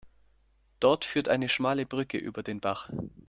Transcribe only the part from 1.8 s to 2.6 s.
Brücke über den